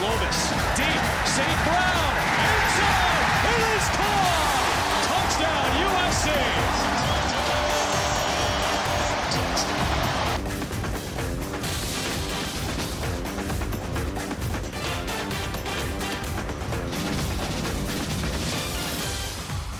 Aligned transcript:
Slovis, 0.00 0.40
deep, 0.76 1.02
St. 1.26 1.60
Brown, 1.64 2.12
end 2.40 2.68
zone, 2.80 3.20
it 3.52 3.60
is 3.76 3.84
caught! 3.98 5.04
Touchdown, 5.04 5.68
USC! 5.84 6.28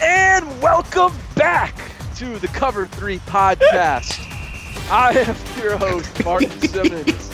And 0.02 0.45
welcome 0.60 1.16
back 1.34 1.74
to 2.16 2.38
the 2.41 2.48
Cover 2.48 2.87
3 2.88 3.21
podcast. 3.21 4.21
I 4.91 5.12
am 5.12 5.34
your 5.57 5.79
host, 5.79 6.23
Barton 6.23 6.60
Simmons. 6.60 7.30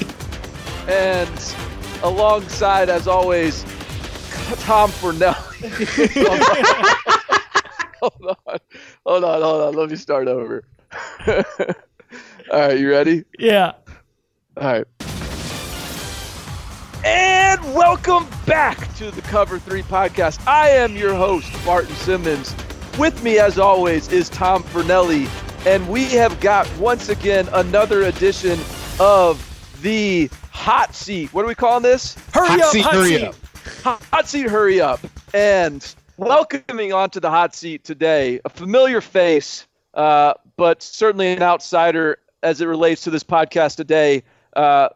And 0.86 1.55
alongside, 2.02 2.88
as 2.88 3.08
always, 3.08 3.62
Tom 4.60 4.90
Fornelli. 4.90 5.46
hold 8.00 8.36
on. 8.46 8.58
Hold 9.04 9.24
on, 9.24 9.42
hold 9.42 9.62
on. 9.62 9.74
Let 9.74 9.90
me 9.90 9.96
start 9.96 10.28
over. 10.28 10.64
All 11.26 11.42
right, 12.52 12.78
you 12.78 12.90
ready? 12.90 13.24
Yeah. 13.38 13.72
All 14.56 14.64
right. 14.64 14.86
And 17.04 17.74
welcome 17.74 18.26
back 18.46 18.94
to 18.96 19.10
the 19.10 19.22
Cover 19.22 19.58
3 19.58 19.82
podcast. 19.82 20.46
I 20.46 20.70
am 20.70 20.96
your 20.96 21.14
host, 21.14 21.52
Barton 21.64 21.94
Simmons. 21.96 22.54
With 22.98 23.22
me, 23.22 23.38
as 23.38 23.58
always, 23.58 24.08
is 24.08 24.28
Tom 24.28 24.62
Fornelli. 24.62 25.28
And 25.66 25.88
we 25.88 26.04
have 26.06 26.38
got, 26.40 26.70
once 26.78 27.08
again, 27.08 27.48
another 27.52 28.02
edition 28.02 28.58
of 28.98 29.42
the 29.82 30.30
Hot 30.56 30.94
Seat. 30.94 31.32
What 31.32 31.44
are 31.44 31.48
we 31.48 31.54
calling 31.54 31.82
this? 31.82 32.14
Hurry 32.32 32.48
Hot 32.48 32.60
up, 32.60 32.72
seat, 32.72 32.80
hot 32.82 32.94
hurry 32.94 33.08
seat. 33.10 33.24
up. 33.24 33.34
Hot 34.12 34.26
Seat 34.28 34.48
Hurry 34.48 34.80
Up. 34.80 34.98
And 35.32 35.94
welcoming 36.16 36.92
onto 36.92 37.20
the 37.20 37.30
hot 37.30 37.54
seat 37.54 37.84
today, 37.84 38.40
a 38.44 38.48
familiar 38.48 39.00
face, 39.00 39.66
uh, 39.94 40.34
but 40.56 40.82
certainly 40.82 41.28
an 41.32 41.42
outsider 41.42 42.18
as 42.42 42.60
it 42.60 42.66
relates 42.66 43.02
to 43.02 43.10
this 43.10 43.22
podcast 43.22 43.76
today. 43.76 44.24
Uh, 44.54 44.88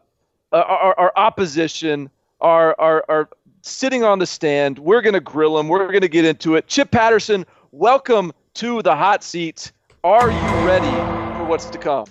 our, 0.51 0.63
our, 0.65 0.99
our 0.99 1.13
opposition 1.15 2.09
are, 2.41 2.75
are, 2.79 3.05
are 3.07 3.29
sitting 3.61 4.03
on 4.03 4.19
the 4.19 4.25
stand. 4.25 4.77
We're 4.79 5.01
going 5.01 5.13
to 5.13 5.21
grill 5.21 5.55
them. 5.55 5.69
We're 5.69 5.87
going 5.87 6.01
to 6.01 6.09
get 6.09 6.25
into 6.25 6.55
it. 6.55 6.67
Chip 6.67 6.91
Patterson, 6.91 7.45
welcome 7.71 8.33
to 8.55 8.81
the 8.81 8.95
hot 8.95 9.23
seat. 9.23 9.71
Are 10.03 10.31
you 10.31 10.65
ready 10.67 10.89
for 11.37 11.45
what's 11.45 11.65
to 11.67 11.77
come? 11.77 12.07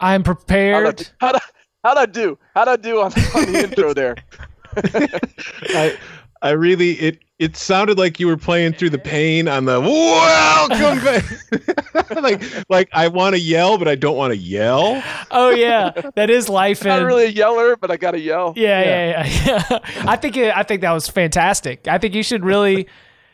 I'm 0.00 0.22
How'd 0.22 0.28
I, 0.28 0.34
prepared. 0.34 1.10
how'd 1.20 1.36
I, 1.36 1.40
how'd 1.82 1.98
I 1.98 2.06
do? 2.06 2.38
How'd 2.54 2.68
I 2.68 2.76
do 2.76 3.00
on, 3.00 3.12
on 3.12 3.52
the 3.52 3.60
intro 3.64 3.94
there? 3.94 4.16
I 4.76 5.96
I 6.42 6.50
really 6.50 6.92
it 6.92 7.18
it 7.38 7.56
sounded 7.56 7.98
like 7.98 8.20
you 8.20 8.26
were 8.26 8.36
playing 8.36 8.74
through 8.74 8.90
the 8.90 8.98
pain 8.98 9.48
on 9.48 9.64
the 9.64 9.80
welcome 9.80 11.04
back. 11.04 12.22
like 12.22 12.42
like 12.68 12.88
I 12.92 13.08
want 13.08 13.34
to 13.34 13.40
yell, 13.40 13.78
but 13.78 13.88
I 13.88 13.94
don't 13.94 14.16
want 14.16 14.32
to 14.32 14.36
yell. 14.36 15.02
Oh 15.30 15.50
yeah, 15.50 15.90
that 16.16 16.30
is 16.30 16.48
life. 16.48 16.84
Not 16.84 17.00
in- 17.00 17.06
really 17.06 17.26
a 17.26 17.30
yeller, 17.30 17.76
but 17.76 17.90
I 17.90 17.96
got 17.96 18.12
to 18.12 18.20
yell. 18.20 18.52
Yeah, 18.56 18.82
yeah, 18.82 19.26
yeah. 19.26 19.64
yeah. 19.70 19.78
I 20.06 20.16
think 20.16 20.36
it, 20.36 20.56
I 20.56 20.62
think 20.64 20.82
that 20.82 20.92
was 20.92 21.08
fantastic. 21.08 21.88
I 21.88 21.98
think 21.98 22.14
you 22.14 22.22
should 22.22 22.44
really 22.44 22.88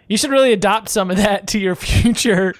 you 0.08 0.16
should 0.16 0.30
really 0.30 0.52
adopt 0.52 0.88
some 0.88 1.10
of 1.10 1.16
that 1.16 1.46
to 1.48 1.58
your 1.58 1.74
future 1.74 2.54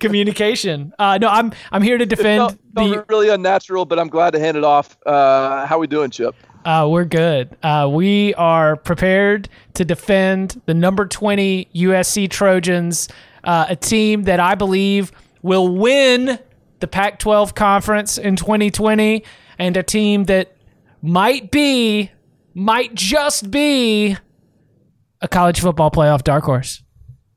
communication. 0.00 0.92
Uh, 0.98 1.18
no, 1.18 1.28
I'm 1.28 1.52
I'm 1.70 1.82
here 1.82 1.98
to 1.98 2.06
defend 2.06 2.40
felt, 2.40 2.50
felt 2.52 2.63
the. 2.74 3.04
really 3.08 3.28
unnatural, 3.28 3.84
but 3.84 3.98
I'm 3.98 4.08
glad 4.08 4.32
to 4.32 4.38
hand 4.38 4.56
it 4.56 4.64
off. 4.64 4.96
Uh, 5.06 5.66
how 5.66 5.78
we 5.78 5.86
doing, 5.86 6.10
Chip? 6.10 6.34
Uh, 6.64 6.88
we're 6.90 7.04
good. 7.04 7.56
Uh, 7.62 7.88
we 7.92 8.34
are 8.34 8.76
prepared 8.76 9.48
to 9.74 9.84
defend 9.84 10.60
the 10.66 10.74
number 10.74 11.06
twenty 11.06 11.68
USC 11.74 12.30
Trojans, 12.30 13.08
uh, 13.44 13.66
a 13.68 13.76
team 13.76 14.24
that 14.24 14.40
I 14.40 14.54
believe 14.54 15.12
will 15.42 15.68
win 15.68 16.38
the 16.80 16.88
Pac-12 16.88 17.54
conference 17.54 18.18
in 18.18 18.36
2020, 18.36 19.24
and 19.58 19.76
a 19.76 19.82
team 19.82 20.24
that 20.24 20.56
might 21.02 21.50
be, 21.50 22.10
might 22.54 22.94
just 22.94 23.50
be, 23.50 24.16
a 25.20 25.28
college 25.28 25.60
football 25.60 25.90
playoff 25.90 26.24
dark 26.24 26.44
horse. 26.44 26.82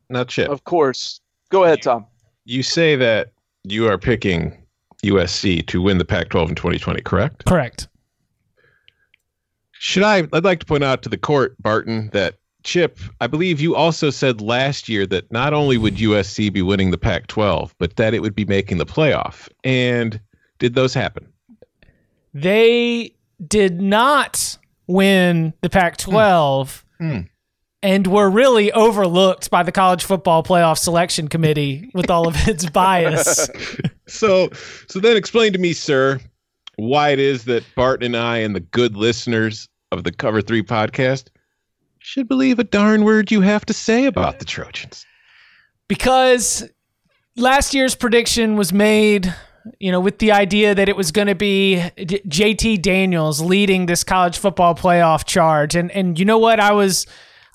Now, 0.10 0.24
Chip, 0.24 0.50
Of 0.50 0.64
course. 0.64 1.20
Go 1.50 1.64
ahead, 1.64 1.82
Tom. 1.82 2.06
you 2.46 2.64
say 2.64 2.96
that 2.96 3.32
you 3.64 3.88
are 3.90 3.98
picking 3.98 4.58
USC 5.04 5.66
to 5.68 5.82
win 5.82 5.98
the 5.98 6.06
Pac-12 6.06 6.50
in 6.50 6.56
2020, 6.56 7.02
correct? 7.02 7.46
Correct. 7.46 7.88
Should 9.74 10.04
I? 10.04 10.28
I'd 10.34 10.44
like 10.44 10.60
to 10.60 10.66
point 10.66 10.84
out 10.84 11.04
to 11.04 11.10
the 11.10 11.18
court, 11.18 11.56
Barton, 11.62 12.10
that 12.14 12.36
Chip, 12.64 13.00
I 13.22 13.28
believe 13.28 13.62
you 13.62 13.76
also 13.76 14.10
said 14.10 14.42
last 14.42 14.90
year 14.90 15.06
that 15.06 15.32
not 15.32 15.54
only 15.54 15.78
would 15.78 15.96
USC 15.98 16.52
be 16.52 16.62
winning 16.62 16.92
the 16.92 16.98
Pac-12, 16.98 17.72
but 17.78 17.96
that 17.96 18.14
it 18.14 18.22
would 18.22 18.36
be 18.36 18.46
making 18.46 18.78
the 18.78 18.86
playoff. 18.86 19.48
And 19.64 20.20
did 20.60 20.74
those 20.74 20.94
happen? 20.94 21.32
They 22.34 23.14
did 23.48 23.80
not 23.82 24.58
win 24.88 25.54
the 25.62 25.70
Pac 25.70 25.98
12 25.98 26.84
Hmm. 27.00 27.20
And 27.88 28.06
were 28.06 28.30
really 28.30 28.70
overlooked 28.74 29.50
by 29.50 29.64
the 29.64 29.72
college 29.72 30.04
football 30.04 30.44
playoff 30.44 30.78
selection 30.78 31.30
committee 31.30 31.90
with 31.94 32.10
all 32.10 32.28
of 32.28 32.36
its 32.46 32.70
bias. 32.70 33.50
So, 34.08 34.50
so 34.90 35.00
then 35.00 35.16
explain 35.16 35.54
to 35.54 35.60
me, 35.60 35.72
sir, 35.72 36.20
why 36.76 37.12
it 37.12 37.20
is 37.20 37.46
that 37.46 37.64
Bart 37.78 38.04
and 38.04 38.18
I 38.18 38.40
and 38.40 38.54
the 38.54 38.60
good 38.60 38.98
listeners 38.98 39.70
of 39.94 40.04
the 40.04 40.12
Cover 40.12 40.42
Three 40.42 40.64
podcast 40.64 41.30
should 42.00 42.28
believe 42.28 42.60
a 42.60 42.66
darn 42.66 43.06
word 43.06 43.32
you 43.32 43.40
have 43.40 43.66
to 43.68 43.74
say 43.74 44.06
about 44.06 44.40
the 44.40 44.46
Trojans. 44.46 45.06
because 45.88 46.68
last 47.38 47.74
year's 47.74 47.96
prediction 47.96 48.58
was 48.58 48.74
made 48.74 49.34
you 49.80 49.92
know 49.92 50.00
with 50.02 50.20
the 50.20 50.34
idea 50.34 50.76
that 50.76 50.90
it 50.90 50.96
was 50.98 51.12
going 51.12 51.28
to 51.28 51.36
be 51.36 51.82
JT 51.98 52.82
Daniels 52.82 53.40
leading 53.40 53.86
this 53.86 54.04
college 54.04 54.38
football 54.38 54.76
playoff 54.76 55.26
charge 55.26 55.76
and 55.76 55.90
and 55.92 56.20
you 56.20 56.26
know 56.26 56.38
what 56.38 56.60
I 56.60 56.74
was 56.74 57.06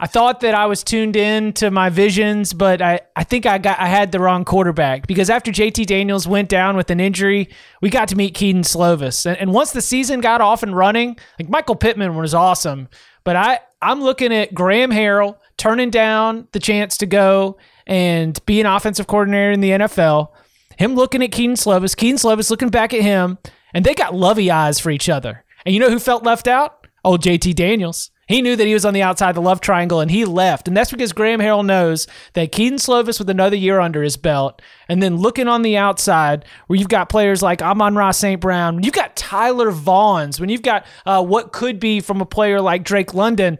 I 0.00 0.06
thought 0.06 0.40
that 0.40 0.54
I 0.54 0.66
was 0.66 0.82
tuned 0.82 1.16
in 1.16 1.52
to 1.54 1.70
my 1.70 1.88
visions 1.88 2.52
but 2.52 2.82
I 2.82 3.00
I 3.16 3.24
think 3.24 3.46
I 3.46 3.58
got 3.58 3.78
I 3.78 3.86
had 3.86 4.12
the 4.12 4.20
wrong 4.20 4.44
quarterback 4.44 5.06
because 5.06 5.30
after 5.30 5.50
JT 5.50 5.86
Daniels 5.86 6.26
went 6.26 6.48
down 6.48 6.76
with 6.76 6.90
an 6.90 7.00
injury 7.00 7.48
we 7.80 7.90
got 7.90 8.08
to 8.08 8.16
meet 8.16 8.34
Kedon 8.34 8.62
Slovis 8.62 9.26
and, 9.26 9.36
and 9.38 9.52
once 9.52 9.72
the 9.72 9.82
season 9.82 10.20
got 10.20 10.40
off 10.40 10.62
and 10.62 10.76
running 10.76 11.16
like 11.38 11.48
Michael 11.48 11.76
Pittman 11.76 12.16
was 12.16 12.34
awesome 12.34 12.88
but 13.24 13.36
I 13.36 13.60
I'm 13.80 14.00
looking 14.00 14.32
at 14.32 14.54
Graham 14.54 14.90
Harrell 14.90 15.36
turning 15.56 15.90
down 15.90 16.46
the 16.52 16.60
chance 16.60 16.96
to 16.98 17.06
go 17.06 17.58
and 17.86 18.38
be 18.46 18.60
an 18.60 18.66
offensive 18.66 19.08
coordinator 19.08 19.50
in 19.50 19.60
the 19.60 19.70
NFL. 19.70 20.28
Him 20.78 20.94
looking 20.94 21.22
at 21.22 21.32
Kedon 21.32 21.56
Slovis, 21.56 21.96
Kedon 21.96 22.16
Slovis 22.16 22.48
looking 22.48 22.68
back 22.68 22.94
at 22.94 23.02
him, 23.02 23.38
and 23.74 23.84
they 23.84 23.94
got 23.94 24.14
lovey 24.14 24.50
eyes 24.50 24.78
for 24.78 24.90
each 24.90 25.08
other. 25.08 25.44
And 25.66 25.74
you 25.74 25.80
know 25.80 25.90
who 25.90 25.98
felt 25.98 26.22
left 26.22 26.46
out? 26.46 26.86
Old 27.04 27.22
JT 27.22 27.56
Daniels. 27.56 28.11
He 28.28 28.40
knew 28.40 28.54
that 28.56 28.66
he 28.66 28.74
was 28.74 28.84
on 28.84 28.94
the 28.94 29.02
outside 29.02 29.30
of 29.30 29.34
the 29.34 29.42
love 29.42 29.60
triangle 29.60 30.00
and 30.00 30.10
he 30.10 30.24
left. 30.24 30.68
And 30.68 30.76
that's 30.76 30.90
because 30.90 31.12
Graham 31.12 31.40
Harrell 31.40 31.66
knows 31.66 32.06
that 32.34 32.52
Kedon 32.52 32.78
Slovis 32.78 33.18
with 33.18 33.28
another 33.28 33.56
year 33.56 33.80
under 33.80 34.02
his 34.02 34.16
belt, 34.16 34.62
and 34.88 35.02
then 35.02 35.16
looking 35.16 35.48
on 35.48 35.62
the 35.62 35.76
outside 35.76 36.44
where 36.66 36.78
you've 36.78 36.88
got 36.88 37.08
players 37.08 37.42
like 37.42 37.62
Amon-Ra 37.62 38.12
St. 38.12 38.40
Brown, 38.40 38.82
you've 38.82 38.94
got 38.94 39.16
Tyler 39.16 39.72
Vaughns, 39.72 40.38
when 40.38 40.48
you've 40.48 40.62
got 40.62 40.86
uh, 41.04 41.22
what 41.22 41.52
could 41.52 41.80
be 41.80 42.00
from 42.00 42.20
a 42.20 42.26
player 42.26 42.60
like 42.60 42.84
Drake 42.84 43.12
London, 43.12 43.58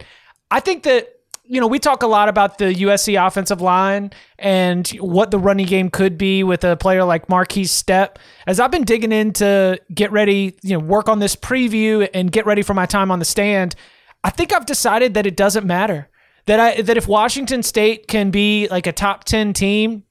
I 0.49 0.59
think 0.59 0.83
that 0.83 1.09
you 1.45 1.59
know, 1.59 1.67
we 1.67 1.77
talk 1.77 2.03
a 2.03 2.07
lot 2.07 2.29
about 2.29 2.57
the 2.57 2.73
USC 2.73 3.27
offensive 3.27 3.59
line 3.59 4.11
and 4.39 4.87
what 4.99 5.29
the 5.29 5.37
running 5.37 5.65
game 5.65 5.89
could 5.89 6.17
be 6.17 6.41
with 6.41 6.63
a 6.63 6.77
player 6.77 7.03
like 7.03 7.27
Markese 7.27 7.65
Stepp. 7.65 8.15
As 8.47 8.61
I've 8.61 8.71
been 8.71 8.85
digging 8.85 9.11
in 9.11 9.33
to 9.33 9.77
get 9.93 10.11
ready, 10.11 10.57
you 10.63 10.77
know, 10.77 10.79
work 10.79 11.09
on 11.09 11.19
this 11.19 11.35
preview 11.35 12.07
and 12.13 12.31
get 12.31 12.45
ready 12.45 12.61
for 12.61 12.73
my 12.73 12.85
time 12.85 13.11
on 13.11 13.19
the 13.19 13.25
stand, 13.25 13.75
I 14.23 14.29
think 14.29 14.53
I've 14.53 14.65
decided 14.65 15.13
that 15.15 15.25
it 15.25 15.35
doesn't 15.35 15.65
matter. 15.65 16.09
That 16.45 16.59
I 16.59 16.81
that 16.81 16.97
if 16.97 17.07
Washington 17.07 17.63
State 17.63 18.07
can 18.07 18.31
be 18.31 18.67
like 18.69 18.87
a 18.87 18.91
top 18.91 19.23
10 19.23 19.53
team 19.53 20.03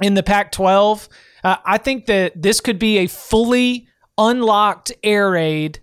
in 0.00 0.14
the 0.14 0.22
Pac 0.22 0.52
12. 0.52 1.08
Uh, 1.44 1.56
I 1.64 1.78
think 1.78 2.06
that 2.06 2.40
this 2.40 2.60
could 2.60 2.78
be 2.78 2.98
a 2.98 3.06
fully 3.06 3.88
unlocked 4.18 4.92
air 5.02 5.30
raid 5.30 5.80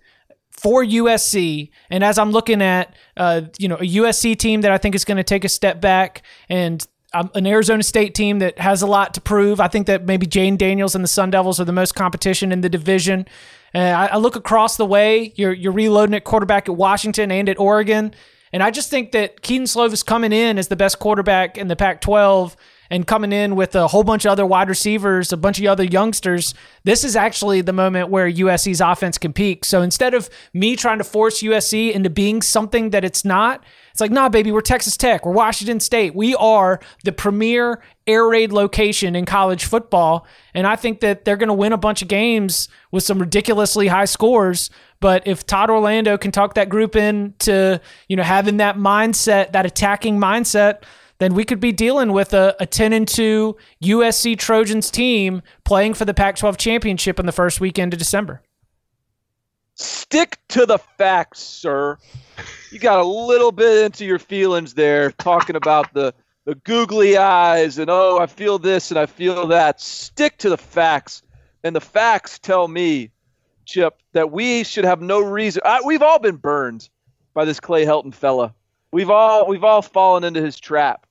for 0.50 0.84
USC. 0.84 1.70
And 1.90 2.04
as 2.04 2.18
I'm 2.18 2.30
looking 2.30 2.62
at, 2.62 2.94
uh, 3.16 3.42
you 3.58 3.68
know, 3.68 3.76
a 3.76 3.86
USC 3.86 4.36
team 4.38 4.62
that 4.62 4.72
I 4.72 4.78
think 4.78 4.94
is 4.94 5.04
going 5.04 5.16
to 5.16 5.24
take 5.24 5.44
a 5.44 5.48
step 5.48 5.80
back 5.80 6.22
and 6.48 6.86
um, 7.14 7.30
an 7.34 7.46
Arizona 7.46 7.82
State 7.82 8.14
team 8.14 8.40
that 8.40 8.58
has 8.58 8.82
a 8.82 8.86
lot 8.86 9.14
to 9.14 9.20
prove. 9.20 9.60
I 9.60 9.68
think 9.68 9.86
that 9.86 10.04
maybe 10.04 10.26
Jayden 10.26 10.58
Daniels 10.58 10.94
and 10.94 11.02
the 11.02 11.08
Sun 11.08 11.30
Devils 11.30 11.60
are 11.60 11.64
the 11.64 11.72
most 11.72 11.94
competition 11.94 12.52
in 12.52 12.60
the 12.60 12.68
division. 12.68 13.26
Uh, 13.74 13.78
I, 13.78 14.06
I 14.06 14.16
look 14.16 14.36
across 14.36 14.76
the 14.76 14.86
way. 14.86 15.32
You're 15.36 15.52
you're 15.52 15.72
reloading 15.72 16.14
at 16.14 16.24
quarterback 16.24 16.68
at 16.68 16.76
Washington 16.76 17.30
and 17.30 17.48
at 17.48 17.58
Oregon, 17.58 18.14
and 18.52 18.62
I 18.62 18.70
just 18.70 18.90
think 18.90 19.12
that 19.12 19.42
Kedon 19.42 19.66
Slovis 19.66 20.04
coming 20.04 20.32
in 20.32 20.58
as 20.58 20.68
the 20.68 20.76
best 20.76 20.98
quarterback 20.98 21.56
in 21.56 21.68
the 21.68 21.76
Pac-12 21.76 22.54
and 22.90 23.06
coming 23.06 23.32
in 23.32 23.56
with 23.56 23.74
a 23.74 23.88
whole 23.88 24.04
bunch 24.04 24.24
of 24.24 24.32
other 24.32 24.46
wide 24.46 24.68
receivers, 24.68 25.32
a 25.32 25.36
bunch 25.36 25.58
of 25.58 25.66
other 25.66 25.84
youngsters, 25.84 26.54
this 26.84 27.04
is 27.04 27.16
actually 27.16 27.60
the 27.60 27.72
moment 27.72 28.10
where 28.10 28.30
USC's 28.30 28.80
offense 28.80 29.18
can 29.18 29.32
peak. 29.32 29.64
So 29.64 29.82
instead 29.82 30.14
of 30.14 30.28
me 30.52 30.76
trying 30.76 30.98
to 30.98 31.04
force 31.04 31.42
USC 31.42 31.92
into 31.92 32.10
being 32.10 32.42
something 32.42 32.90
that 32.90 33.04
it's 33.04 33.24
not, 33.24 33.64
it's 33.90 34.00
like, 34.00 34.10
nah, 34.10 34.28
baby, 34.28 34.50
we're 34.50 34.60
Texas 34.60 34.96
Tech, 34.96 35.24
we're 35.24 35.32
Washington 35.32 35.80
State. 35.80 36.14
We 36.14 36.34
are 36.34 36.80
the 37.04 37.12
premier 37.12 37.80
air 38.06 38.26
raid 38.26 38.52
location 38.52 39.14
in 39.14 39.24
college 39.24 39.64
football. 39.64 40.26
And 40.52 40.66
I 40.66 40.76
think 40.76 41.00
that 41.00 41.24
they're 41.24 41.36
going 41.36 41.48
to 41.48 41.54
win 41.54 41.72
a 41.72 41.78
bunch 41.78 42.02
of 42.02 42.08
games 42.08 42.68
with 42.90 43.04
some 43.04 43.18
ridiculously 43.18 43.86
high 43.86 44.04
scores. 44.04 44.68
But 45.00 45.26
if 45.26 45.46
Todd 45.46 45.70
Orlando 45.70 46.18
can 46.18 46.32
talk 46.32 46.54
that 46.54 46.68
group 46.68 46.96
into, 46.96 47.80
you 48.08 48.16
know, 48.16 48.22
having 48.22 48.56
that 48.58 48.76
mindset, 48.76 49.52
that 49.52 49.64
attacking 49.64 50.18
mindset, 50.18 50.82
then 51.18 51.34
we 51.34 51.44
could 51.44 51.60
be 51.60 51.72
dealing 51.72 52.12
with 52.12 52.34
a, 52.34 52.56
a 52.60 52.66
10 52.66 52.92
and 52.92 53.06
2 53.06 53.56
USC 53.82 54.38
Trojans 54.38 54.90
team 54.90 55.42
playing 55.64 55.94
for 55.94 56.04
the 56.04 56.14
Pac 56.14 56.36
12 56.36 56.56
championship 56.56 57.18
in 57.18 57.26
the 57.26 57.32
first 57.32 57.60
weekend 57.60 57.92
of 57.92 57.98
December. 57.98 58.42
Stick 59.76 60.38
to 60.48 60.66
the 60.66 60.78
facts, 60.78 61.40
sir. 61.40 61.98
You 62.70 62.78
got 62.78 63.00
a 63.00 63.04
little 63.04 63.52
bit 63.52 63.86
into 63.86 64.04
your 64.04 64.18
feelings 64.18 64.74
there, 64.74 65.10
talking 65.12 65.56
about 65.56 65.92
the, 65.94 66.14
the 66.44 66.54
googly 66.56 67.16
eyes 67.16 67.78
and, 67.78 67.90
oh, 67.90 68.18
I 68.20 68.26
feel 68.26 68.58
this 68.58 68.90
and 68.90 68.98
I 68.98 69.06
feel 69.06 69.48
that. 69.48 69.80
Stick 69.80 70.38
to 70.38 70.48
the 70.48 70.58
facts. 70.58 71.22
And 71.64 71.74
the 71.74 71.80
facts 71.80 72.38
tell 72.38 72.68
me, 72.68 73.10
Chip, 73.64 73.98
that 74.12 74.30
we 74.30 74.62
should 74.64 74.84
have 74.84 75.00
no 75.00 75.20
reason. 75.20 75.62
I, 75.64 75.80
we've 75.84 76.02
all 76.02 76.18
been 76.18 76.36
burned 76.36 76.88
by 77.32 77.44
this 77.44 77.58
Clay 77.58 77.84
Helton 77.84 78.14
fella. 78.14 78.54
We've 78.94 79.10
all 79.10 79.48
we've 79.48 79.64
all 79.64 79.82
fallen 79.82 80.22
into 80.22 80.40
his 80.40 80.60
trap. 80.60 81.04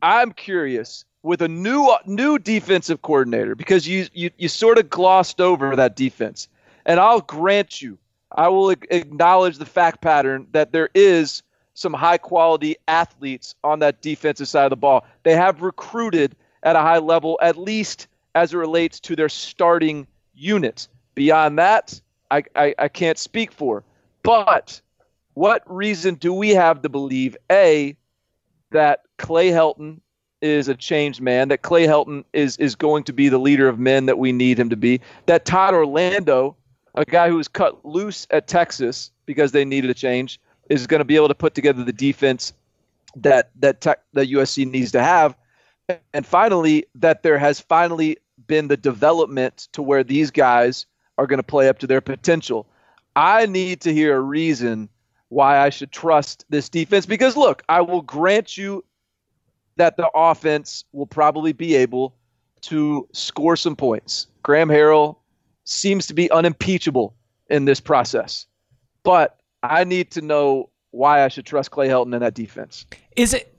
I'm 0.00 0.32
curious 0.32 1.04
with 1.22 1.42
a 1.42 1.48
new 1.48 1.94
new 2.06 2.38
defensive 2.38 3.02
coordinator 3.02 3.54
because 3.54 3.86
you 3.86 4.06
you 4.14 4.30
you 4.38 4.48
sort 4.48 4.78
of 4.78 4.88
glossed 4.88 5.38
over 5.38 5.76
that 5.76 5.96
defense. 5.96 6.48
And 6.86 6.98
I'll 6.98 7.20
grant 7.20 7.82
you, 7.82 7.98
I 8.32 8.48
will 8.48 8.70
acknowledge 8.70 9.58
the 9.58 9.66
fact 9.66 10.00
pattern 10.00 10.46
that 10.52 10.72
there 10.72 10.88
is 10.94 11.42
some 11.74 11.92
high 11.92 12.16
quality 12.16 12.76
athletes 12.88 13.54
on 13.62 13.80
that 13.80 14.00
defensive 14.00 14.48
side 14.48 14.64
of 14.64 14.70
the 14.70 14.76
ball. 14.76 15.04
They 15.22 15.36
have 15.36 15.60
recruited 15.60 16.36
at 16.62 16.74
a 16.74 16.80
high 16.80 17.00
level, 17.00 17.38
at 17.42 17.58
least 17.58 18.08
as 18.34 18.54
it 18.54 18.56
relates 18.56 18.98
to 19.00 19.14
their 19.14 19.28
starting 19.28 20.06
unit. 20.34 20.88
Beyond 21.14 21.58
that, 21.58 22.00
I, 22.30 22.44
I, 22.54 22.74
I 22.78 22.88
can't 22.88 23.18
speak 23.18 23.52
for. 23.52 23.84
But 24.22 24.80
what 25.36 25.62
reason 25.66 26.14
do 26.14 26.32
we 26.32 26.48
have 26.50 26.80
to 26.80 26.88
believe 26.88 27.36
a 27.52 27.94
that 28.70 29.02
Clay 29.18 29.50
Helton 29.50 30.00
is 30.40 30.66
a 30.68 30.74
changed 30.74 31.20
man, 31.20 31.48
that 31.48 31.60
Clay 31.60 31.86
Helton 31.86 32.24
is 32.32 32.56
is 32.56 32.74
going 32.74 33.04
to 33.04 33.12
be 33.12 33.28
the 33.28 33.38
leader 33.38 33.68
of 33.68 33.78
men 33.78 34.06
that 34.06 34.18
we 34.18 34.32
need 34.32 34.58
him 34.58 34.70
to 34.70 34.76
be, 34.76 34.98
that 35.26 35.44
Todd 35.44 35.74
Orlando, 35.74 36.56
a 36.94 37.04
guy 37.04 37.28
who 37.28 37.36
was 37.36 37.48
cut 37.48 37.84
loose 37.84 38.26
at 38.30 38.48
Texas 38.48 39.10
because 39.26 39.52
they 39.52 39.66
needed 39.66 39.90
a 39.90 39.94
change, 39.94 40.40
is 40.70 40.86
going 40.86 41.00
to 41.00 41.04
be 41.04 41.16
able 41.16 41.28
to 41.28 41.34
put 41.34 41.54
together 41.54 41.84
the 41.84 41.92
defense 41.92 42.54
that 43.16 43.50
that 43.56 43.82
tech, 43.82 44.00
that 44.14 44.30
USC 44.30 44.66
needs 44.66 44.92
to 44.92 45.02
have, 45.02 45.36
and 46.14 46.24
finally 46.24 46.86
that 46.94 47.22
there 47.22 47.38
has 47.38 47.60
finally 47.60 48.16
been 48.46 48.68
the 48.68 48.76
development 48.78 49.68
to 49.72 49.82
where 49.82 50.02
these 50.02 50.30
guys 50.30 50.86
are 51.18 51.26
going 51.26 51.40
to 51.40 51.42
play 51.42 51.68
up 51.68 51.80
to 51.80 51.86
their 51.86 52.00
potential. 52.00 52.66
I 53.14 53.44
need 53.44 53.82
to 53.82 53.92
hear 53.92 54.16
a 54.16 54.20
reason 54.20 54.88
why 55.28 55.58
I 55.58 55.70
should 55.70 55.92
trust 55.92 56.44
this 56.48 56.68
defense. 56.68 57.06
Because 57.06 57.36
look, 57.36 57.62
I 57.68 57.80
will 57.80 58.02
grant 58.02 58.56
you 58.56 58.84
that 59.76 59.96
the 59.96 60.08
offense 60.14 60.84
will 60.92 61.06
probably 61.06 61.52
be 61.52 61.74
able 61.74 62.14
to 62.62 63.06
score 63.12 63.56
some 63.56 63.76
points. 63.76 64.26
Graham 64.42 64.68
Harrell 64.68 65.16
seems 65.64 66.06
to 66.06 66.14
be 66.14 66.30
unimpeachable 66.30 67.14
in 67.50 67.64
this 67.64 67.80
process. 67.80 68.46
But 69.02 69.38
I 69.62 69.84
need 69.84 70.10
to 70.12 70.20
know 70.20 70.70
why 70.90 71.24
I 71.24 71.28
should 71.28 71.46
trust 71.46 71.70
Clay 71.70 71.88
Helton 71.88 72.14
in 72.14 72.20
that 72.20 72.34
defense. 72.34 72.86
Is 73.16 73.34
it 73.34 73.55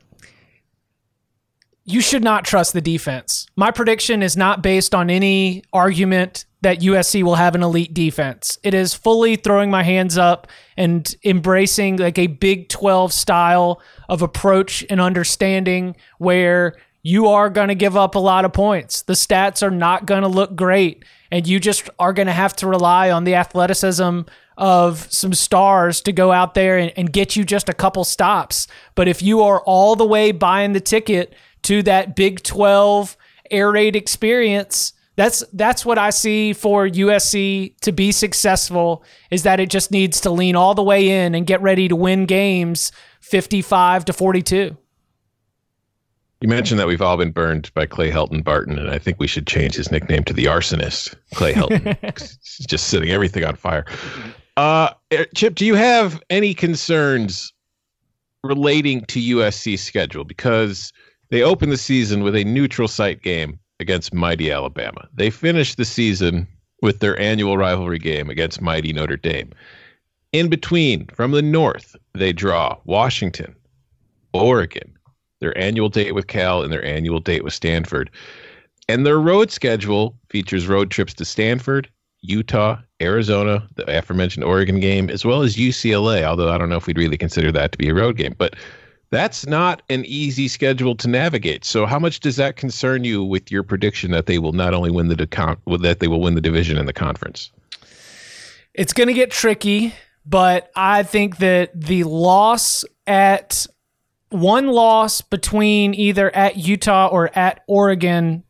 you 1.88 2.02
should 2.02 2.24
not 2.24 2.44
trust 2.44 2.74
the 2.74 2.82
defense. 2.82 3.48
My 3.56 3.72
prediction 3.72 4.22
is 4.22 4.36
not 4.36 4.62
based 4.62 4.94
on 4.94 5.10
any 5.10 5.64
argument 5.72 6.46
that 6.62 6.82
USC 6.82 7.24
will 7.24 7.36
have 7.36 7.56
an 7.56 7.64
elite 7.64 7.94
defense. 7.94 8.60
It 8.62 8.74
is 8.74 8.94
fully 8.94 9.38
throwing 9.38 9.72
my 9.72 9.84
hands 9.84 10.18
up 10.18 10.48
and 10.76 11.16
embracing 11.24 11.96
like 11.96 12.20
a 12.20 12.28
Big 12.28 12.68
12 12.68 13.14
style 13.14 13.82
of 14.10 14.22
approach 14.22 14.86
and 14.90 15.00
understanding 15.00 15.96
where 16.18 16.76
you 17.04 17.28
are 17.28 17.50
going 17.50 17.70
to 17.70 17.76
give 17.76 17.96
up 17.96 18.16
a 18.16 18.20
lot 18.20 18.44
of 18.44 18.52
points. 18.52 19.04
The 19.04 19.14
stats 19.14 19.64
are 19.64 19.72
not 19.72 20.06
going 20.06 20.24
to 20.24 20.28
look 20.28 20.58
great 20.58 21.06
and 21.32 21.48
you 21.48 21.58
just 21.58 21.90
are 22.00 22.12
going 22.12 22.28
to 22.28 22.34
have 22.34 22.54
to 22.58 22.68
rely 22.68 23.12
on 23.12 23.24
the 23.24 23.36
athleticism 23.36 24.22
of 24.58 25.08
some 25.12 25.34
stars 25.34 26.02
to 26.02 26.12
go 26.12 26.34
out 26.34 26.54
there 26.54 26.78
and, 26.78 26.92
and 26.98 27.14
get 27.14 27.36
you 27.38 27.46
just 27.46 27.70
a 27.70 27.74
couple 27.74 28.04
stops. 28.04 28.68
But 28.96 29.08
if 29.08 29.22
you 29.22 29.42
are 29.42 29.62
all 29.62 29.96
the 29.96 30.06
way 30.06 30.34
buying 30.34 30.74
the 30.74 30.82
ticket 30.82 31.34
to 31.64 31.84
that 31.84 32.16
Big 32.16 32.44
12 32.44 33.18
air 33.52 33.72
raid 33.72 33.96
experience. 33.96 34.94
That's 35.16 35.44
that's 35.54 35.86
what 35.86 35.98
I 35.98 36.12
see 36.12 36.54
for 36.54 36.88
USC 36.88 37.76
to 37.82 37.92
be 37.92 38.12
successful 38.12 39.04
is 39.32 39.44
that 39.44 39.60
it 39.60 39.70
just 39.70 39.92
needs 39.92 40.22
to 40.22 40.30
lean 40.30 40.56
all 40.56 40.76
the 40.76 40.84
way 40.84 41.10
in 41.10 41.34
and 41.34 41.48
get 41.48 41.62
ready 41.62 41.88
to 41.88 41.96
win 41.96 42.26
games 42.26 42.92
55 43.22 44.06
to 44.06 44.14
42. 44.14 44.78
You 46.40 46.48
mentioned 46.48 46.80
that 46.80 46.86
we've 46.86 47.02
all 47.02 47.18
been 47.18 47.32
burned 47.32 47.74
by 47.74 47.88
Clay 47.88 48.12
Helton 48.12 48.44
Barton, 48.44 48.78
and 48.78 48.92
I 48.92 49.00
think 49.00 49.20
we 49.20 49.26
should 49.26 49.48
change 49.48 49.74
his 49.74 49.92
nickname 49.92 50.24
to 50.26 50.34
the 50.34 50.46
arsonist, 50.46 51.16
Clay 51.34 51.54
Helton. 51.54 51.98
He's 52.20 52.68
just 52.68 52.90
setting 52.90 53.10
everything 53.10 53.44
on 53.44 53.56
fire. 53.56 53.86
Uh, 54.56 54.92
Chip, 55.34 55.56
do 55.56 55.66
you 55.66 55.74
have 55.74 56.22
any 56.30 56.54
concerns 56.54 57.52
relating 58.44 59.04
to 59.06 59.20
USC's 59.20 59.82
schedule? 59.82 60.26
Because– 60.26 60.94
they 61.30 61.42
opened 61.42 61.72
the 61.72 61.78
season 61.78 62.24
with 62.24 62.36
a 62.36 62.44
neutral 62.44 62.88
site 62.88 63.22
game 63.22 63.60
against 63.80 64.14
mighty 64.14 64.52
Alabama. 64.52 65.08
They 65.14 65.30
finished 65.30 65.78
the 65.78 65.86
season 65.86 66.48
with 66.82 67.00
their 67.00 67.20
annual 67.20 67.58
rivalry 67.58 68.00
game 68.00 68.30
against 68.30 68.62
mighty 68.62 68.94
Notre 68.94 69.18
Dame. 69.18 69.52
In 70.34 70.50
between, 70.50 71.08
from 71.08 71.32
the 71.32 71.42
north, 71.42 71.96
they 72.14 72.34
draw 72.34 72.78
Washington, 72.86 73.56
Oregon, 74.34 74.94
their 75.40 75.58
annual 75.58 75.90
date 75.90 76.14
with 76.14 76.28
Cal, 76.28 76.64
and 76.64 76.72
their 76.72 76.84
annual 76.84 77.20
date 77.20 77.44
with 77.44 77.54
Stanford. 77.54 78.10
And 78.90 79.06
their 79.06 79.20
road 79.20 79.52
schedule 79.52 80.16
features 80.30 80.68
road 80.68 80.92
trips 80.92 81.14
to 81.16 81.26
Stanford, 81.26 81.90
Utah, 82.22 82.78
Arizona, 83.02 83.68
the 83.76 83.98
aforementioned 83.98 84.44
Oregon 84.44 84.80
game, 84.80 85.10
as 85.10 85.24
well 85.24 85.44
as 85.44 85.56
UCLA, 85.56 86.24
although 86.24 86.52
I 86.52 86.58
don't 86.58 86.70
know 86.70 86.78
if 86.78 86.88
we'd 86.88 86.98
really 86.98 87.18
consider 87.18 87.52
that 87.52 87.72
to 87.72 87.78
be 87.78 87.90
a 87.90 87.94
road 87.94 88.18
game. 88.18 88.36
But 88.38 88.56
that's 89.10 89.46
not 89.46 89.82
an 89.90 90.04
easy 90.06 90.48
schedule 90.48 90.96
to 90.96 91.08
navigate. 91.08 91.64
So, 91.64 91.86
how 91.86 92.00
much 92.00 92.20
does 92.20 92.36
that 92.36 92.56
concern 92.56 93.04
you 93.04 93.24
with 93.24 93.52
your 93.52 93.64
prediction 93.64 94.12
that 94.12 94.26
they 94.26 94.40
will 94.40 94.54
not 94.54 94.74
only 94.74 94.92
win 94.92 95.08
the 95.08 95.16
de- 95.16 95.78
that 95.80 96.00
they 96.00 96.08
will 96.08 96.22
win 96.22 96.36
the 96.36 96.42
division 96.42 96.78
and 96.78 96.88
the 96.88 96.94
conference? 96.94 97.52
It's 98.74 98.94
going 98.94 99.08
to 99.08 99.14
get 99.14 99.32
tricky, 99.32 99.94
but 100.26 100.72
I 100.76 101.04
think 101.04 101.38
that 101.38 101.80
the 101.80 102.04
loss 102.04 102.84
at 103.08 103.66
one 104.30 104.68
loss 104.68 105.22
between 105.22 105.94
either 105.94 106.34
at 106.36 106.58
Utah 106.58 107.08
or 107.08 107.36
at 107.38 107.64
Oregon 107.68 108.44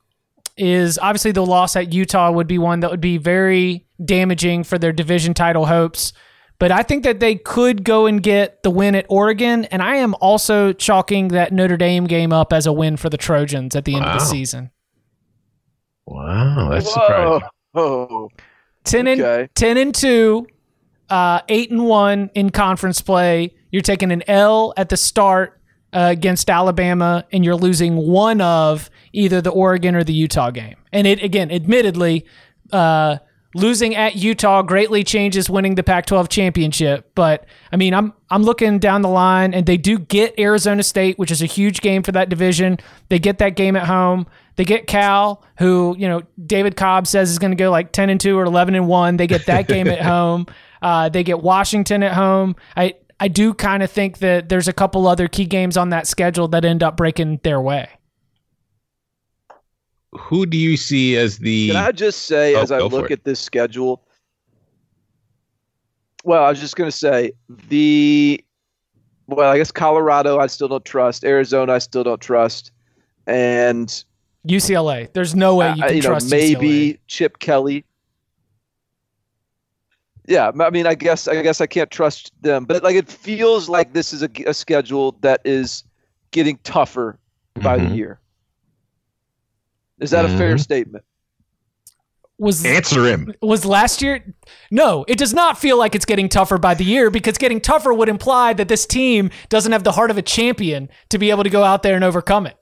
is 0.58 0.98
obviously 0.98 1.32
the 1.32 1.46
loss 1.46 1.76
at 1.76 1.94
Utah 1.94 2.32
would 2.32 2.48
be 2.48 2.58
one 2.58 2.80
that 2.80 2.90
would 2.90 3.02
be 3.02 3.18
very 3.18 3.86
damaging 4.04 4.64
for 4.64 4.78
their 4.78 4.92
division 4.92 5.34
title 5.34 5.68
hopes. 5.68 6.14
But 6.60 6.72
I 6.72 6.82
think 6.82 7.04
that 7.04 7.20
they 7.20 7.36
could 7.36 7.84
go 7.84 8.08
and 8.08 8.22
get 8.22 8.64
the 8.64 8.72
win 8.72 8.96
at 8.96 9.06
Oregon. 9.10 9.66
And 9.66 9.82
I 9.82 9.98
am 9.98 10.16
also 10.16 10.74
chalking 10.74 11.30
that 11.30 11.54
Notre 11.54 11.78
Dame 11.78 12.06
game 12.06 12.34
up 12.34 12.52
as 12.52 12.66
a 12.66 12.74
win 12.74 12.98
for 12.98 13.10
the 13.10 13.18
Trojans 13.18 13.76
at 13.76 13.86
the 13.86 13.94
wow. 13.94 14.00
end 14.00 14.08
of 14.08 14.20
the 14.20 14.26
season. 14.26 14.72
Wow, 16.08 16.70
that's 16.72 16.88
Whoa. 16.88 16.94
surprising. 16.94 17.50
Oh. 17.76 18.30
10 18.86 19.08
and 19.08 19.22
okay. 19.22 19.50
10 19.54 19.78
and 19.78 19.94
2, 19.94 20.48
uh, 21.10 21.42
8 21.48 21.72
and 21.72 21.86
1 21.86 22.30
in 22.34 22.50
conference 22.50 23.02
play. 23.02 23.54
You're 23.72 23.82
taking 23.82 24.12
an 24.12 24.24
L 24.28 24.74
at 24.78 24.90
the 24.90 24.98
start 24.98 25.62
uh, 25.94 26.08
against 26.12 26.50
Alabama 26.50 27.26
and 27.32 27.46
you're 27.46 27.56
losing 27.56 27.98
one 27.98 28.42
of 28.42 28.90
either 29.14 29.42
the 29.42 29.52
Oregon 29.52 29.96
or 29.96 30.04
the 30.04 30.14
Utah 30.14 30.52
game. 30.52 30.76
And 30.92 31.06
it 31.06 31.22
again, 31.22 31.52
admittedly, 31.52 32.26
uh, 32.72 33.18
losing 33.56 33.96
at 33.96 34.16
Utah 34.16 34.62
greatly 34.62 35.04
changes 35.04 35.50
winning 35.50 35.76
the 35.76 35.84
Pac-12 35.84 36.30
championship. 36.30 37.12
But 37.16 37.46
I 37.72 37.78
mean, 37.78 37.94
I'm 37.94 38.14
I'm 38.30 38.44
looking 38.44 38.80
down 38.80 39.02
the 39.02 39.10
line, 39.10 39.54
and 39.54 39.66
they 39.66 39.78
do 39.78 40.00
get 40.00 40.38
Arizona 40.40 40.84
State, 40.84 41.18
which 41.18 41.32
is 41.32 41.42
a 41.42 41.46
huge 41.46 41.82
game 41.82 42.04
for 42.04 42.12
that 42.12 42.30
division. 42.30 42.78
They 43.10 43.20
get 43.20 43.38
that 43.40 43.56
game 43.56 43.76
at 43.76 43.88
home. 43.88 44.28
They 44.56 44.66
get 44.66 44.88
Cal, 44.88 45.44
who 45.60 45.96
you 45.98 46.08
know 46.08 46.24
David 46.46 46.76
Cobb 46.76 47.08
says 47.08 47.30
is 47.30 47.40
going 47.40 47.52
to 47.52 47.58
go 47.58 47.72
like 47.72 47.92
ten 47.92 48.10
and 48.10 48.20
two 48.20 48.38
or 48.38 48.44
eleven 48.44 48.76
and 48.76 48.88
one. 48.88 49.18
They 49.18 49.28
get 49.28 49.46
that 49.46 49.68
game 49.68 49.88
at 49.88 50.02
home. 50.04 50.48
Uh, 50.82 51.10
they 51.10 51.24
get 51.24 51.42
Washington 51.42 52.04
at 52.04 52.14
home. 52.14 52.56
I 52.76 52.96
I 53.20 53.28
do 53.28 53.54
kind 53.54 53.82
of 53.82 53.92
think 53.92 54.20
that 54.20 54.50
there's 54.50 54.68
a 54.68 54.74
couple 54.74 55.08
other 55.08 55.28
key 55.28 55.46
games 55.46 55.78
on 55.78 55.90
that 55.90 56.08
schedule 56.08 56.48
that 56.50 56.66
end 56.66 56.84
up 56.84 56.98
breaking 56.98 57.40
their 57.44 57.60
way. 57.60 57.90
Who 60.14 60.46
do 60.46 60.58
you 60.58 60.78
see 60.78 61.18
as 61.18 61.38
the? 61.38 61.68
Can 61.68 61.76
I 61.76 61.92
just 61.92 62.24
say, 62.24 62.56
Oh, 62.56 62.62
as 62.62 62.72
I 62.72 62.80
look 62.80 63.12
at 63.12 63.24
this 63.24 63.40
schedule, 63.40 64.04
well, 66.24 66.44
I 66.44 66.50
was 66.50 66.60
just 66.60 66.76
going 66.76 66.90
to 66.90 66.96
say 66.96 67.32
the, 67.70 68.44
well, 69.28 69.50
I 69.52 69.58
guess 69.58 69.72
Colorado, 69.72 70.40
I 70.40 70.48
still 70.48 70.68
don't 70.68 70.86
trust. 70.86 71.24
Arizona, 71.24 71.74
I 71.74 71.78
still 71.80 72.04
don't 72.04 72.22
trust, 72.22 72.72
and 73.28 74.04
UCLA. 74.48 75.12
There's 75.14 75.36
no 75.36 75.56
way 75.56 75.74
you 75.74 75.84
can 75.84 75.96
you 75.98 76.02
know 76.02 76.10
trust 76.10 76.30
maybe 76.32 76.94
UCLA. 76.94 77.00
Chip 77.08 77.40
Kelly. 77.40 77.86
Yeah, 80.28 80.52
I 80.60 80.70
mean, 80.70 80.86
I 80.86 80.96
guess 80.96 81.28
I 81.28 81.42
guess 81.42 81.62
I 81.62 81.68
can't 81.68 81.90
trust 81.90 82.34
them, 82.42 82.66
but 82.66 82.84
like 82.84 82.96
it 82.96 83.08
feels 83.08 83.70
like 83.70 83.94
this 83.94 84.12
is 84.12 84.24
a, 84.24 84.30
a 84.46 84.54
schedule 84.54 85.14
that 85.22 85.40
is 85.46 85.84
getting 86.32 86.58
tougher 86.64 87.18
by 87.62 87.78
the 87.78 87.84
Mhm. 87.84 87.96
year. 87.96 88.20
Is 90.00 90.12
that 90.12 90.26
a 90.26 90.30
fair 90.30 90.56
Mhm. 90.56 90.60
statement? 90.60 91.04
Was 92.40 92.64
Answer 92.64 93.04
him. 93.06 93.34
was 93.42 93.66
last 93.66 94.02
year? 94.04 94.36
No, 94.70 95.06
it 95.08 95.18
does 95.18 95.34
not 95.34 95.58
feel 95.58 95.76
like 95.76 95.96
it's 95.96 96.06
getting 96.06 96.30
tougher 96.30 96.60
by 96.60 96.76
the 96.76 96.84
year 96.84 97.10
because 97.10 97.36
getting 97.40 97.60
tougher 97.60 97.92
would 97.92 98.10
imply 98.10 98.54
that 98.54 98.68
this 98.68 98.86
team 98.86 99.32
doesn't 99.50 99.72
have 99.72 99.84
the 99.84 99.94
heart 99.94 100.12
of 100.12 100.18
a 100.20 100.22
champion 100.22 100.88
to 101.10 101.18
be 101.18 101.32
able 101.32 101.44
to 101.44 101.50
go 101.50 101.64
out 101.64 101.82
there 101.82 101.96
and 101.96 102.04
overcome 102.04 102.46
it. 102.46 102.56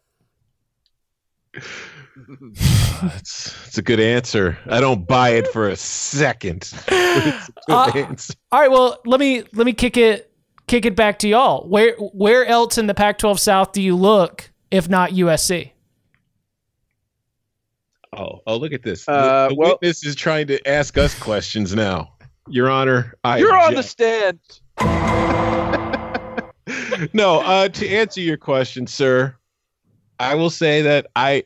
That's, 3.02 3.54
that's 3.64 3.78
a 3.78 3.82
good 3.82 4.00
answer. 4.00 4.58
I 4.68 4.80
don't 4.80 5.06
buy 5.08 5.30
it 5.32 5.48
for 5.50 5.68
a 5.70 5.76
second. 5.76 6.72
It's 7.18 7.50
a 7.70 7.92
good 7.94 8.06
Uh. 8.06 8.34
All 8.52 8.60
right, 8.62 8.70
well, 8.72 9.00
let 9.06 9.20
me 9.22 9.44
let 9.54 9.66
me 9.66 9.72
kick 9.74 9.96
it 9.98 10.32
kick 10.68 10.86
it 10.86 10.96
back 10.96 11.20
to 11.20 11.28
y'all. 11.30 11.68
Where 11.68 11.94
where 11.98 12.46
else 12.46 12.78
in 12.78 12.88
the 12.88 12.94
Pac-12 12.94 13.40
South 13.40 13.72
do 13.72 13.82
you 13.82 13.96
look 13.96 14.52
if 14.72 14.90
not 14.90 15.12
USC? 15.12 15.72
Oh, 18.18 18.42
oh, 18.48 18.58
look 18.58 18.74
at 18.74 18.84
this. 18.84 19.06
The- 19.06 19.12
Uh, 19.12 19.50
the, 19.50 19.56
well- 19.56 19.70
witness 19.82 20.06
is 20.06 20.16
trying 20.16 20.48
to 20.48 20.68
ask 20.68 20.98
us 20.98 21.18
questions 21.20 21.76
now. 21.76 22.12
Your 22.48 22.70
Honor, 22.70 23.16
I 23.24 23.40
You're 23.40 23.58
on 23.58 23.74
the 23.74 23.82
stand. 23.82 24.40
no, 27.14 27.42
uh, 27.42 27.70
to 27.70 27.90
answer 27.90 28.22
your 28.22 28.38
question, 28.38 28.86
sir, 28.86 29.36
I 30.20 30.36
will 30.36 30.52
say 30.52 30.84
that 30.84 31.08
I, 31.16 31.44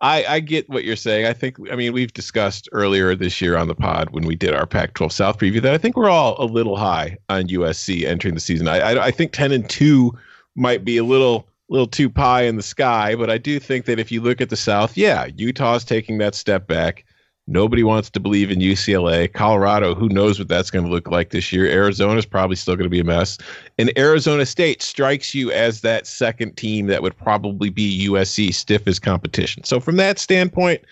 I, 0.00 0.24
I 0.26 0.40
get 0.40 0.68
what 0.70 0.84
you're 0.84 0.96
saying. 0.96 1.26
I 1.26 1.34
think, 1.34 1.56
I 1.70 1.76
mean, 1.76 1.92
we've 1.92 2.12
discussed 2.14 2.66
earlier 2.72 3.14
this 3.14 3.40
year 3.42 3.58
on 3.58 3.68
the 3.68 3.74
pod 3.74 4.08
when 4.10 4.26
we 4.26 4.36
did 4.36 4.54
our 4.54 4.66
Pac-12 4.66 5.12
South 5.12 5.38
preview 5.38 5.60
that 5.60 5.74
I 5.74 5.78
think 5.78 5.96
we're 5.96 6.08
all 6.10 6.34
a 6.42 6.46
little 6.46 6.76
high 6.76 7.18
on 7.28 7.44
USC 7.48 8.04
entering 8.04 8.34
the 8.34 8.40
season. 8.40 8.68
I, 8.68 8.78
I, 8.78 9.06
I 9.06 9.10
think 9.10 9.32
10 9.32 9.52
and 9.52 9.68
two 9.68 10.16
might 10.56 10.82
be 10.82 10.96
a 10.96 11.04
little, 11.04 11.46
little 11.68 11.86
too 11.86 12.08
pie 12.08 12.42
in 12.42 12.56
the 12.56 12.62
sky, 12.62 13.14
but 13.14 13.30
I 13.30 13.38
do 13.38 13.58
think 13.58 13.84
that 13.86 13.98
if 13.98 14.10
you 14.10 14.20
look 14.20 14.40
at 14.40 14.48
the 14.48 14.56
South, 14.56 14.96
yeah, 14.96 15.26
Utah's 15.36 15.84
taking 15.84 16.18
that 16.18 16.34
step 16.34 16.66
back. 16.66 17.04
Nobody 17.50 17.82
wants 17.82 18.10
to 18.10 18.20
believe 18.20 18.50
in 18.50 18.58
UCLA. 18.58 19.32
Colorado, 19.32 19.94
who 19.94 20.10
knows 20.10 20.38
what 20.38 20.48
that's 20.48 20.70
going 20.70 20.84
to 20.84 20.90
look 20.90 21.08
like 21.08 21.30
this 21.30 21.50
year? 21.50 21.66
Arizona's 21.66 22.26
probably 22.26 22.56
still 22.56 22.76
going 22.76 22.84
to 22.84 22.90
be 22.90 23.00
a 23.00 23.04
mess. 23.04 23.38
And 23.78 23.90
Arizona 23.96 24.44
State 24.44 24.82
strikes 24.82 25.34
you 25.34 25.50
as 25.50 25.80
that 25.80 26.06
second 26.06 26.58
team 26.58 26.88
that 26.88 27.02
would 27.02 27.16
probably 27.16 27.70
be 27.70 28.06
USC 28.06 28.52
stiffest 28.52 29.00
competition. 29.00 29.64
So 29.64 29.80
from 29.80 29.96
that 29.96 30.18
standpoint, 30.18 30.82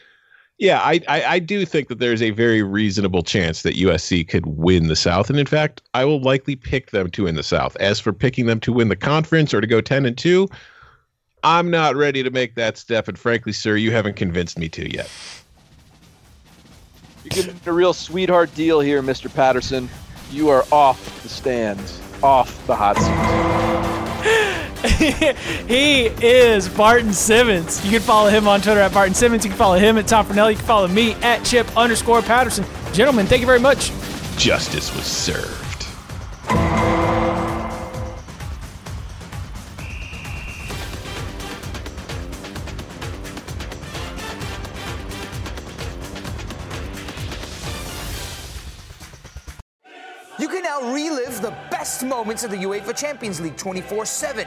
yeah, 0.58 0.80
I, 0.80 1.00
I 1.06 1.24
I 1.24 1.38
do 1.38 1.66
think 1.66 1.88
that 1.88 1.98
there's 1.98 2.22
a 2.22 2.30
very 2.30 2.62
reasonable 2.62 3.22
chance 3.22 3.62
that 3.62 3.74
USC 3.76 4.26
could 4.26 4.46
win 4.46 4.88
the 4.88 4.96
South, 4.96 5.28
and 5.28 5.38
in 5.38 5.46
fact, 5.46 5.82
I 5.92 6.04
will 6.04 6.20
likely 6.20 6.56
pick 6.56 6.92
them 6.92 7.10
to 7.10 7.24
win 7.24 7.34
the 7.34 7.42
South. 7.42 7.76
As 7.76 8.00
for 8.00 8.12
picking 8.12 8.46
them 8.46 8.60
to 8.60 8.72
win 8.72 8.88
the 8.88 8.96
conference 8.96 9.52
or 9.52 9.60
to 9.60 9.66
go 9.66 9.82
ten 9.82 10.06
and 10.06 10.16
two, 10.16 10.48
I'm 11.42 11.70
not 11.70 11.94
ready 11.94 12.22
to 12.22 12.30
make 12.30 12.54
that 12.54 12.78
step, 12.78 13.06
and 13.06 13.18
frankly, 13.18 13.52
sir, 13.52 13.76
you 13.76 13.92
haven't 13.92 14.16
convinced 14.16 14.58
me 14.58 14.68
to 14.70 14.90
yet. 14.90 15.10
You're 17.24 17.44
getting 17.44 17.60
a 17.66 17.72
real 17.72 17.92
sweetheart 17.92 18.54
deal 18.54 18.80
here, 18.80 19.02
Mr. 19.02 19.32
Patterson. 19.32 19.90
You 20.30 20.48
are 20.48 20.64
off 20.72 21.22
the 21.22 21.28
stands, 21.28 22.00
off 22.22 22.66
the 22.66 22.74
hot 22.74 22.96
seat. 22.96 24.05
he 25.68 26.06
is 26.06 26.70
Barton 26.70 27.12
Simmons. 27.12 27.84
You 27.84 27.90
can 27.90 28.00
follow 28.00 28.30
him 28.30 28.48
on 28.48 28.62
Twitter 28.62 28.80
at 28.80 28.94
Barton 28.94 29.14
Simmons. 29.14 29.44
You 29.44 29.50
can 29.50 29.58
follow 29.58 29.76
him 29.78 29.98
at 29.98 30.06
Tom 30.06 30.24
Fernell. 30.24 30.50
You 30.50 30.56
can 30.56 30.64
follow 30.64 30.88
me 30.88 31.12
at 31.16 31.44
Chip 31.44 31.66
underscore 31.76 32.22
Patterson. 32.22 32.64
Gentlemen, 32.94 33.26
thank 33.26 33.40
you 33.40 33.46
very 33.46 33.60
much. 33.60 33.92
Justice 34.38 34.94
was 34.96 35.04
served. 35.04 35.66
You 50.38 50.48
can 50.48 50.62
now 50.62 50.92
relive 50.92 51.42
the 51.42 51.54
best 51.70 52.04
moments 52.04 52.44
of 52.44 52.50
the 52.50 52.56
UEFA 52.56 52.96
Champions 52.96 53.40
League 53.40 53.56
24 53.56 54.06
7. 54.06 54.46